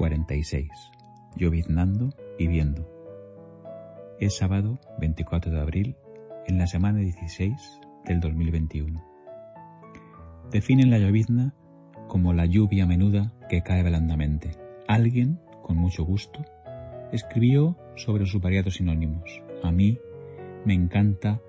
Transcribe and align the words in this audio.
46. 0.00 0.66
Lloviznando 1.36 2.08
y 2.38 2.46
viendo. 2.46 2.88
Es 4.18 4.38
sábado 4.38 4.80
24 4.98 5.52
de 5.52 5.60
abril 5.60 5.96
en 6.46 6.56
la 6.56 6.66
semana 6.66 7.00
16 7.00 7.52
del 8.06 8.18
2021. 8.20 9.04
Definen 10.50 10.88
la 10.88 10.96
llovizna 10.96 11.54
como 12.08 12.32
la 12.32 12.46
lluvia 12.46 12.86
menuda 12.86 13.34
que 13.50 13.60
cae 13.60 13.82
blandamente. 13.82 14.52
Alguien, 14.88 15.38
con 15.62 15.76
mucho 15.76 16.02
gusto, 16.02 16.46
escribió 17.12 17.76
sobre 17.96 18.24
sus 18.24 18.40
variados 18.40 18.76
sinónimos. 18.76 19.42
A 19.62 19.70
mí 19.70 19.98
me 20.64 20.72
encanta 20.72 21.42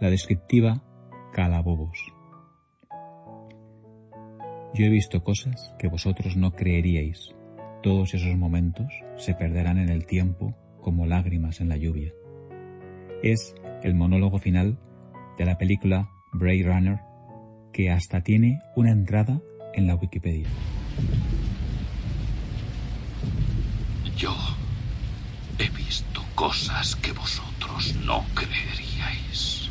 la 0.00 0.10
descriptiva 0.10 0.84
calabobos. 1.32 1.98
Yo 4.74 4.84
he 4.84 4.90
visto 4.90 5.24
cosas 5.24 5.74
que 5.76 5.88
vosotros 5.88 6.36
no 6.36 6.52
creeríais. 6.52 7.35
Todos 7.86 8.14
esos 8.14 8.36
momentos 8.36 8.92
se 9.16 9.32
perderán 9.34 9.78
en 9.78 9.90
el 9.90 10.06
tiempo 10.06 10.56
como 10.82 11.06
lágrimas 11.06 11.60
en 11.60 11.68
la 11.68 11.76
lluvia. 11.76 12.12
Es 13.22 13.54
el 13.84 13.94
monólogo 13.94 14.40
final 14.40 14.76
de 15.38 15.44
la 15.44 15.56
película 15.56 16.08
Blade 16.32 16.64
Runner 16.64 16.98
que 17.72 17.92
hasta 17.92 18.22
tiene 18.22 18.58
una 18.74 18.90
entrada 18.90 19.40
en 19.72 19.86
la 19.86 19.94
Wikipedia. 19.94 20.48
Yo 24.16 24.34
he 25.60 25.68
visto 25.68 26.24
cosas 26.34 26.96
que 26.96 27.12
vosotros 27.12 27.94
no 28.04 28.24
creeríais. 28.34 29.70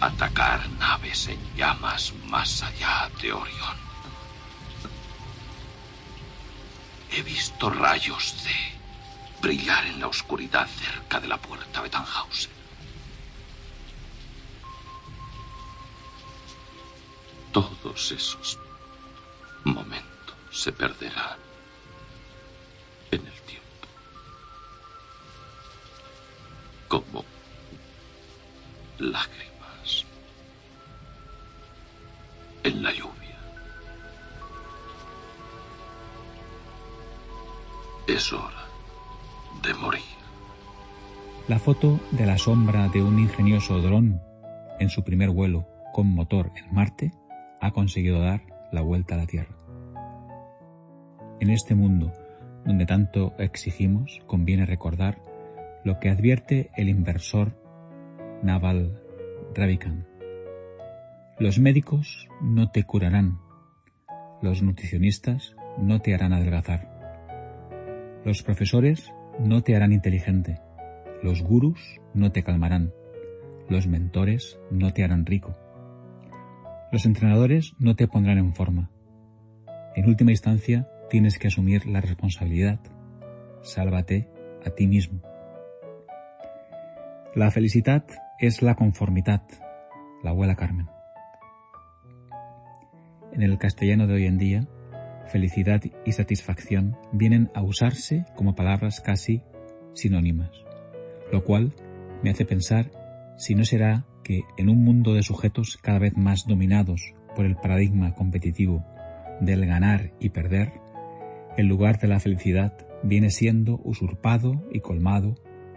Atacar 0.00 0.68
naves 0.80 1.28
en 1.28 1.38
llamas 1.56 2.12
más 2.28 2.60
allá 2.64 3.08
de 3.22 3.32
Orión. 3.32 3.89
He 7.12 7.22
visto 7.22 7.70
rayos 7.70 8.44
de 8.44 8.54
brillar 9.40 9.84
en 9.86 10.00
la 10.00 10.06
oscuridad 10.06 10.68
cerca 10.68 11.18
de 11.20 11.28
la 11.28 11.38
puerta 11.38 11.82
de 11.82 11.90
Tannhausen. 11.90 12.50
Todos 17.52 18.12
esos 18.12 18.58
momentos 19.64 20.36
se 20.52 20.70
perderán 20.72 21.38
en 23.10 23.26
el 23.26 23.40
tiempo. 23.42 23.66
Como 26.86 27.24
lágrimas 28.98 30.04
en 32.62 32.82
la 32.82 32.92
lluvia. 32.92 33.19
Es 38.16 38.32
hora 38.32 38.66
de 39.62 39.72
morir. 39.74 40.02
La 41.46 41.60
foto 41.60 42.00
de 42.10 42.26
la 42.26 42.38
sombra 42.38 42.88
de 42.88 43.04
un 43.04 43.20
ingenioso 43.20 43.80
dron 43.80 44.20
en 44.80 44.88
su 44.88 45.04
primer 45.04 45.30
vuelo 45.30 45.64
con 45.92 46.08
motor 46.08 46.50
en 46.56 46.74
Marte 46.74 47.12
ha 47.60 47.70
conseguido 47.70 48.20
dar 48.20 48.42
la 48.72 48.80
vuelta 48.80 49.14
a 49.14 49.18
la 49.18 49.26
Tierra. 49.26 49.54
En 51.38 51.50
este 51.50 51.76
mundo 51.76 52.12
donde 52.64 52.84
tanto 52.84 53.32
exigimos, 53.38 54.20
conviene 54.26 54.66
recordar 54.66 55.22
lo 55.84 56.00
que 56.00 56.08
advierte 56.08 56.72
el 56.76 56.88
inversor 56.88 57.56
Naval 58.42 59.04
Ravikant. 59.54 60.04
Los 61.38 61.60
médicos 61.60 62.28
no 62.40 62.72
te 62.72 62.82
curarán, 62.82 63.38
los 64.42 64.62
nutricionistas 64.62 65.54
no 65.78 66.00
te 66.00 66.12
harán 66.12 66.32
adelgazar, 66.32 66.89
los 68.24 68.42
profesores 68.42 69.12
no 69.38 69.62
te 69.62 69.76
harán 69.76 69.92
inteligente, 69.92 70.60
los 71.22 71.42
gurús 71.42 72.00
no 72.14 72.32
te 72.32 72.42
calmarán, 72.42 72.92
los 73.68 73.86
mentores 73.86 74.58
no 74.70 74.92
te 74.92 75.04
harán 75.04 75.26
rico 75.26 75.56
los 76.90 77.06
entrenadores 77.06 77.74
no 77.78 77.94
te 77.94 78.08
pondrán 78.08 78.38
en 78.38 78.54
forma. 78.54 78.90
En 79.94 80.08
última 80.08 80.32
instancia, 80.32 80.88
tienes 81.08 81.38
que 81.38 81.48
asumir 81.48 81.86
la 81.86 82.00
responsabilidad. 82.00 82.80
Sálvate 83.62 84.28
a 84.64 84.70
ti 84.70 84.86
mismo. 84.86 85.20
La 87.34 87.50
felicidad 87.50 88.04
es 88.40 88.62
la 88.62 88.74
conformidad, 88.74 89.42
la 90.24 90.30
abuela 90.30 90.56
Carmen. 90.56 90.88
En 93.32 93.42
el 93.42 93.56
castellano 93.58 94.08
de 94.08 94.14
hoy 94.14 94.26
en 94.26 94.38
día, 94.38 94.68
felicidad 95.30 95.82
y 96.04 96.12
satisfacción 96.12 96.96
vienen 97.12 97.50
a 97.54 97.62
usarse 97.62 98.24
como 98.36 98.54
palabras 98.54 99.00
casi 99.00 99.42
sinónimas, 99.94 100.50
lo 101.32 101.44
cual 101.44 101.72
me 102.22 102.30
hace 102.30 102.44
pensar 102.44 102.90
si 103.36 103.54
no 103.54 103.64
será 103.64 104.04
que 104.22 104.42
en 104.58 104.68
un 104.68 104.84
mundo 104.84 105.14
de 105.14 105.22
sujetos 105.22 105.78
cada 105.78 105.98
vez 105.98 106.16
más 106.16 106.46
dominados 106.46 107.14
por 107.34 107.46
el 107.46 107.56
paradigma 107.56 108.14
competitivo 108.14 108.84
del 109.40 109.64
ganar 109.66 110.12
y 110.20 110.30
perder, 110.30 110.72
el 111.56 111.66
lugar 111.66 111.98
de 111.98 112.08
la 112.08 112.20
felicidad 112.20 112.74
viene 113.02 113.30
siendo 113.30 113.80
usurpado 113.82 114.68
y 114.72 114.80
colmado 114.80 115.36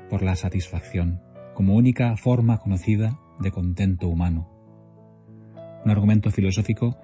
por 0.10 0.22
la 0.24 0.36
satisfacción, 0.36 1.22
como 1.54 1.76
única 1.76 2.18
forma 2.18 2.60
conocida 2.60 3.20
de 3.40 3.52
contento 3.52 4.08
humano. 4.08 4.50
Un 5.86 5.92
argumento 5.92 6.32
filosófico 6.32 6.98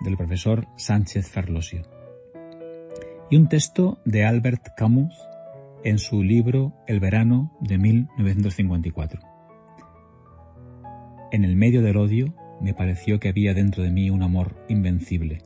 del 0.00 0.16
profesor 0.16 0.66
Sánchez 0.76 1.28
Ferlosio. 1.30 1.82
Y 3.30 3.36
un 3.36 3.48
texto 3.48 3.98
de 4.04 4.24
Albert 4.24 4.68
Camus 4.76 5.14
en 5.84 5.98
su 5.98 6.22
libro 6.22 6.72
El 6.86 7.00
verano 7.00 7.56
de 7.60 7.78
1954. 7.78 9.20
En 11.32 11.44
el 11.44 11.56
medio 11.56 11.82
del 11.82 11.96
odio 11.96 12.34
me 12.60 12.74
pareció 12.74 13.20
que 13.20 13.28
había 13.28 13.54
dentro 13.54 13.82
de 13.82 13.90
mí 13.90 14.08
un 14.10 14.22
amor 14.22 14.56
invencible. 14.68 15.42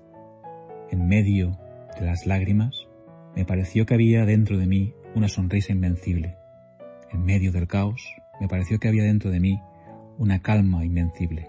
En 0.90 1.08
medio 1.08 1.58
de 1.98 2.06
las 2.06 2.26
lágrimas 2.26 2.88
me 3.34 3.44
pareció 3.44 3.86
que 3.86 3.94
había 3.94 4.24
dentro 4.24 4.58
de 4.58 4.66
mí 4.66 4.94
una 5.14 5.28
sonrisa 5.28 5.72
invencible. 5.72 6.36
En 7.10 7.24
medio 7.24 7.52
del 7.52 7.66
caos 7.66 8.02
me 8.40 8.48
pareció 8.48 8.78
que 8.78 8.88
había 8.88 9.02
dentro 9.02 9.30
de 9.30 9.40
mí 9.40 9.60
una 10.18 10.40
calma 10.40 10.84
invencible. 10.84 11.48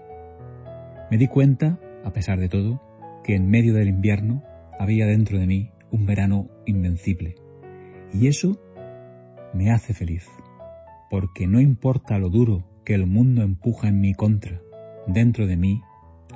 Me 1.10 1.18
di 1.18 1.28
cuenta, 1.28 1.78
a 2.04 2.12
pesar 2.12 2.38
de 2.38 2.48
todo, 2.48 2.80
que 3.24 3.34
en 3.34 3.48
medio 3.48 3.74
del 3.74 3.88
invierno 3.88 4.42
había 4.78 5.06
dentro 5.06 5.38
de 5.38 5.46
mí 5.46 5.70
un 5.90 6.06
verano 6.06 6.48
invencible. 6.66 7.36
Y 8.12 8.28
eso 8.28 8.60
me 9.52 9.70
hace 9.70 9.94
feliz, 9.94 10.26
porque 11.10 11.46
no 11.46 11.60
importa 11.60 12.18
lo 12.18 12.28
duro 12.30 12.64
que 12.84 12.94
el 12.94 13.06
mundo 13.06 13.42
empuja 13.42 13.88
en 13.88 14.00
mi 14.00 14.14
contra. 14.14 14.60
Dentro 15.06 15.46
de 15.46 15.56
mí 15.56 15.82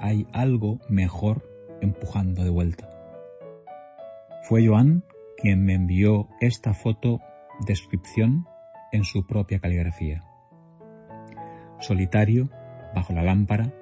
hay 0.00 0.26
algo 0.32 0.80
mejor 0.88 1.48
empujando 1.80 2.44
de 2.44 2.50
vuelta. 2.50 2.90
Fue 4.42 4.66
Joan 4.66 5.04
quien 5.36 5.64
me 5.64 5.74
envió 5.74 6.28
esta 6.40 6.74
foto 6.74 7.20
descripción 7.66 8.46
en 8.92 9.04
su 9.04 9.26
propia 9.26 9.58
caligrafía. 9.58 10.24
Solitario, 11.80 12.50
bajo 12.94 13.12
la 13.12 13.22
lámpara, 13.22 13.72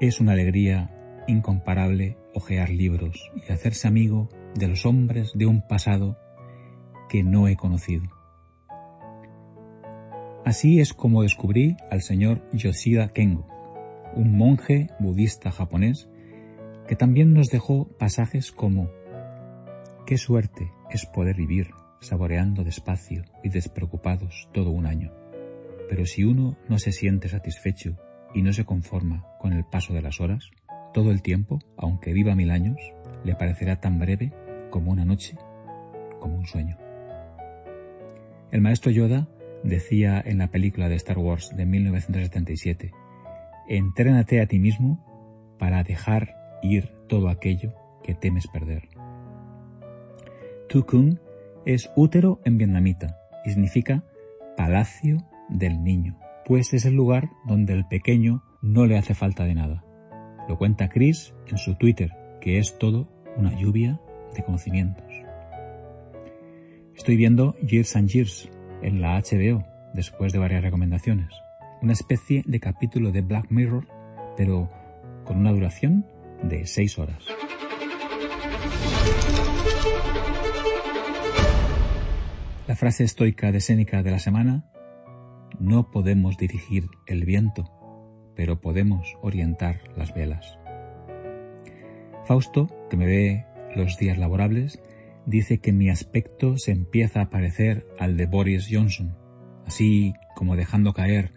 es 0.00 0.20
una 0.20 0.32
alegría 0.32 0.90
incomparable 1.30 2.18
hojear 2.34 2.70
libros 2.70 3.30
y 3.34 3.52
hacerse 3.52 3.88
amigo 3.88 4.28
de 4.54 4.68
los 4.68 4.84
hombres 4.84 5.32
de 5.34 5.46
un 5.46 5.66
pasado 5.66 6.18
que 7.08 7.22
no 7.22 7.48
he 7.48 7.56
conocido. 7.56 8.04
Así 10.44 10.80
es 10.80 10.94
como 10.94 11.22
descubrí 11.22 11.76
al 11.90 12.02
señor 12.02 12.42
Yoshida 12.52 13.12
Kengo, 13.12 13.46
un 14.14 14.36
monje 14.36 14.88
budista 14.98 15.50
japonés 15.50 16.08
que 16.88 16.96
también 16.96 17.34
nos 17.34 17.48
dejó 17.48 17.88
pasajes 17.98 18.50
como 18.50 18.90
Qué 20.06 20.18
suerte 20.18 20.72
es 20.90 21.06
poder 21.06 21.36
vivir 21.36 21.70
saboreando 22.00 22.64
despacio 22.64 23.24
y 23.44 23.50
despreocupados 23.50 24.48
todo 24.52 24.70
un 24.70 24.86
año. 24.86 25.12
Pero 25.88 26.06
si 26.06 26.24
uno 26.24 26.56
no 26.68 26.78
se 26.78 26.92
siente 26.92 27.28
satisfecho 27.28 27.96
y 28.34 28.42
no 28.42 28.52
se 28.52 28.64
conforma 28.64 29.24
con 29.38 29.52
el 29.52 29.64
paso 29.64 29.92
de 29.92 30.02
las 30.02 30.20
horas, 30.20 30.50
todo 30.92 31.10
el 31.10 31.22
tiempo, 31.22 31.58
aunque 31.76 32.12
viva 32.12 32.34
mil 32.34 32.50
años, 32.50 32.78
le 33.24 33.34
parecerá 33.34 33.80
tan 33.80 33.98
breve 33.98 34.32
como 34.70 34.90
una 34.90 35.04
noche, 35.04 35.36
como 36.18 36.36
un 36.36 36.46
sueño. 36.46 36.76
El 38.50 38.60
maestro 38.60 38.90
Yoda 38.90 39.28
decía 39.62 40.22
en 40.24 40.38
la 40.38 40.48
película 40.48 40.88
de 40.88 40.96
Star 40.96 41.18
Wars 41.18 41.54
de 41.56 41.66
1977, 41.66 42.92
entrénate 43.68 44.40
a 44.40 44.46
ti 44.46 44.58
mismo 44.58 45.04
para 45.58 45.84
dejar 45.84 46.34
ir 46.62 46.92
todo 47.08 47.28
aquello 47.28 47.74
que 48.02 48.14
temes 48.14 48.46
perder. 48.48 48.88
Tukung 50.68 51.18
es 51.64 51.90
útero 51.96 52.40
en 52.44 52.58
vietnamita 52.58 53.18
y 53.44 53.50
significa 53.50 54.04
palacio 54.56 55.18
del 55.48 55.82
niño, 55.82 56.18
pues 56.44 56.72
es 56.72 56.84
el 56.84 56.94
lugar 56.94 57.30
donde 57.46 57.74
el 57.74 57.86
pequeño 57.86 58.42
no 58.62 58.86
le 58.86 58.98
hace 58.98 59.14
falta 59.14 59.44
de 59.44 59.54
nada. 59.54 59.84
Lo 60.50 60.58
cuenta 60.58 60.88
Chris 60.88 61.32
en 61.46 61.58
su 61.58 61.76
Twitter, 61.76 62.10
que 62.40 62.58
es 62.58 62.76
todo 62.76 63.08
una 63.36 63.56
lluvia 63.56 64.00
de 64.34 64.42
conocimientos. 64.42 65.04
Estoy 66.96 67.14
viendo 67.14 67.54
Years 67.60 67.94
and 67.94 68.08
Years 68.08 68.50
en 68.82 69.00
la 69.00 69.16
HBO 69.20 69.64
después 69.94 70.32
de 70.32 70.40
varias 70.40 70.64
recomendaciones. 70.64 71.28
Una 71.82 71.92
especie 71.92 72.42
de 72.46 72.58
capítulo 72.58 73.12
de 73.12 73.20
Black 73.20 73.46
Mirror, 73.48 73.86
pero 74.36 74.68
con 75.24 75.38
una 75.38 75.52
duración 75.52 76.04
de 76.42 76.66
seis 76.66 76.98
horas. 76.98 77.24
La 82.66 82.74
frase 82.74 83.04
estoica 83.04 83.52
de 83.52 83.60
Séneca 83.60 84.02
de 84.02 84.10
la 84.10 84.18
semana, 84.18 84.64
no 85.60 85.92
podemos 85.92 86.36
dirigir 86.36 86.88
el 87.06 87.24
viento, 87.24 87.70
pero 88.40 88.58
podemos 88.58 89.18
orientar 89.20 89.82
las 89.98 90.14
velas. 90.14 90.58
Fausto, 92.24 92.68
que 92.88 92.96
me 92.96 93.04
ve 93.04 93.44
los 93.76 93.98
días 93.98 94.16
laborables, 94.16 94.82
dice 95.26 95.58
que 95.58 95.74
mi 95.74 95.90
aspecto 95.90 96.56
se 96.56 96.72
empieza 96.72 97.20
a 97.20 97.28
parecer 97.28 97.86
al 97.98 98.16
de 98.16 98.24
Boris 98.24 98.66
Johnson, 98.70 99.14
así 99.66 100.14
como 100.34 100.56
dejando 100.56 100.94
caer 100.94 101.34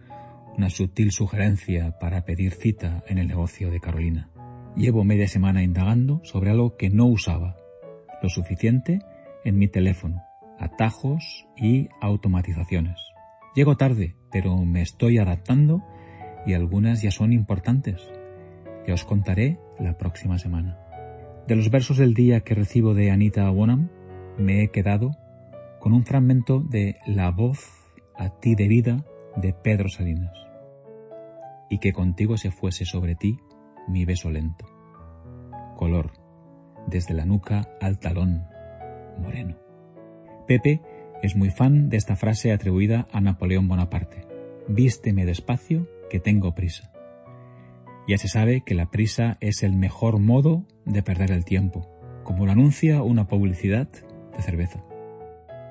una 0.55 0.69
sutil 0.69 1.11
sugerencia 1.11 1.99
para 1.99 2.23
pedir 2.23 2.53
cita 2.53 3.03
en 3.05 3.17
el 3.17 3.27
negocio 3.27 3.69
de 3.69 3.81
Carolina. 3.81 4.29
Llevo 4.77 5.03
media 5.03 5.27
semana 5.27 5.61
indagando 5.61 6.21
sobre 6.23 6.51
algo 6.51 6.77
que 6.77 6.89
no 6.89 7.07
usaba, 7.07 7.57
lo 8.21 8.29
suficiente 8.29 8.99
en 9.43 9.57
mi 9.57 9.67
teléfono, 9.67 10.23
atajos 10.57 11.49
y 11.57 11.89
automatizaciones. 11.99 12.97
Llego 13.55 13.75
tarde, 13.75 14.15
pero 14.31 14.55
me 14.63 14.81
estoy 14.81 15.17
adaptando 15.17 15.83
y 16.45 16.53
algunas 16.53 17.01
ya 17.01 17.11
son 17.11 17.33
importantes, 17.33 18.01
que 18.85 18.93
os 18.93 19.03
contaré 19.05 19.59
la 19.79 19.97
próxima 19.97 20.37
semana. 20.37 20.79
De 21.47 21.55
los 21.55 21.69
versos 21.69 21.97
del 21.97 22.13
día 22.13 22.41
que 22.41 22.55
recibo 22.55 22.93
de 22.93 23.11
Anita 23.11 23.49
Bonham, 23.49 23.89
me 24.37 24.63
he 24.63 24.69
quedado 24.69 25.11
con 25.79 25.93
un 25.93 26.05
fragmento 26.05 26.61
de 26.61 26.97
La 27.05 27.31
voz 27.31 27.59
a 28.15 28.29
ti 28.29 28.55
de 28.55 28.67
vida 28.67 29.05
de 29.35 29.53
Pedro 29.53 29.89
Salinas. 29.89 30.37
Y 31.69 31.79
que 31.79 31.93
contigo 31.93 32.37
se 32.37 32.51
fuese 32.51 32.85
sobre 32.85 33.15
ti 33.15 33.39
mi 33.87 34.05
beso 34.05 34.29
lento. 34.29 34.65
Color, 35.75 36.11
desde 36.87 37.13
la 37.13 37.25
nuca 37.25 37.69
al 37.81 37.99
talón, 37.99 38.45
moreno. 39.19 39.57
Pepe 40.47 40.81
es 41.21 41.35
muy 41.35 41.49
fan 41.49 41.89
de 41.89 41.97
esta 41.97 42.15
frase 42.15 42.51
atribuida 42.51 43.07
a 43.11 43.21
Napoleón 43.21 43.67
Bonaparte. 43.67 44.27
Vísteme 44.67 45.25
despacio, 45.25 45.87
que 46.13 46.19
tengo 46.19 46.53
prisa. 46.53 46.91
Ya 48.07 48.19
se 48.19 48.27
sabe 48.27 48.61
que 48.61 48.75
la 48.75 48.91
prisa 48.91 49.37
es 49.39 49.63
el 49.63 49.73
mejor 49.73 50.19
modo 50.19 50.63
de 50.85 51.01
perder 51.01 51.31
el 51.31 51.43
tiempo, 51.43 51.89
como 52.23 52.45
lo 52.45 52.51
anuncia 52.51 53.01
una 53.01 53.25
publicidad 53.27 53.87
de 53.87 54.43
cerveza. 54.43 54.83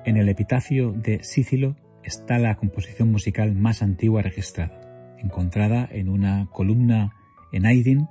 En 0.03 0.17
el 0.17 0.27
epitafio 0.27 0.91
de 0.91 1.23
Sícilo 1.23 1.77
está 2.03 2.39
la 2.39 2.57
composición 2.57 3.09
musical 3.09 3.55
más 3.55 3.81
antigua 3.81 4.21
registrada, 4.21 5.15
encontrada 5.17 5.87
en 5.89 6.09
una 6.09 6.49
columna 6.51 7.13
en 7.53 7.65
Aydin, 7.65 8.09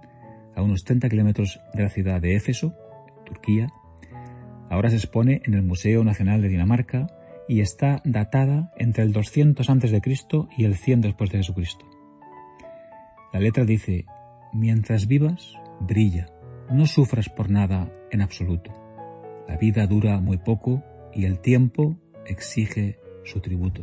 a 0.57 0.63
unos 0.63 0.85
30 0.85 1.11
kilómetros 1.11 1.61
de 1.75 1.83
la 1.83 1.91
ciudad 1.91 2.23
de 2.23 2.35
Éfeso, 2.35 2.75
Turquía. 3.27 3.69
Ahora 4.71 4.89
se 4.89 4.97
expone 4.97 5.43
en 5.45 5.53
el 5.53 5.63
Museo 5.63 6.03
Nacional 6.03 6.41
de 6.41 6.49
Dinamarca 6.49 7.09
y 7.47 7.61
está 7.61 8.01
datada 8.07 8.73
entre 8.79 9.03
el 9.03 9.13
200 9.13 9.69
a.C. 9.69 10.01
y 10.57 10.65
el 10.65 10.77
100 10.77 11.03
después 11.03 11.31
de 11.31 11.37
Jesucristo. 11.37 11.92
La 13.33 13.41
letra 13.41 13.65
dice, 13.65 14.05
mientras 14.53 15.07
vivas, 15.07 15.55
brilla, 15.81 16.29
no 16.71 16.85
sufras 16.85 17.31
por 17.31 17.51
nada 17.51 17.91
en 18.11 18.21
absoluto. 18.21 18.71
La 19.49 19.57
vida 19.57 19.87
dura 19.87 20.21
muy 20.21 20.37
poco 20.37 20.83
y 21.15 21.25
el 21.25 21.39
tiempo 21.41 21.97
exige 22.27 22.99
su 23.25 23.41
tributo. 23.41 23.81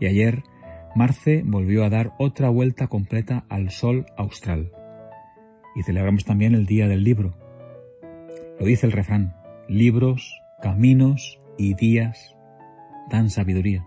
Y 0.00 0.06
ayer, 0.06 0.42
Marce 0.94 1.42
volvió 1.44 1.84
a 1.84 1.90
dar 1.90 2.14
otra 2.18 2.48
vuelta 2.48 2.88
completa 2.88 3.44
al 3.48 3.70
sol 3.70 4.06
austral. 4.16 4.72
Y 5.76 5.82
celebramos 5.82 6.24
también 6.24 6.54
el 6.54 6.66
Día 6.66 6.88
del 6.88 7.04
Libro. 7.04 7.36
Lo 8.58 8.66
dice 8.66 8.86
el 8.86 8.92
refrán, 8.92 9.36
libros, 9.68 10.40
caminos 10.60 11.40
y 11.56 11.74
días 11.74 12.34
dan 13.10 13.30
sabiduría. 13.30 13.86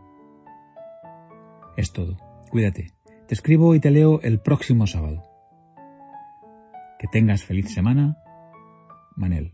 Es 1.77 1.92
todo. 1.92 2.18
Cuídate. 2.50 2.92
Te 3.27 3.33
escribo 3.33 3.75
y 3.75 3.80
te 3.80 3.92
leo 3.92 4.21
el 4.21 4.39
próximo 4.39 4.88
sábado. 4.88 5.24
Que 7.00 7.07
tengas 7.07 7.44
feliz 7.44 7.74
semana. 7.74 8.18
Manel. 9.15 9.54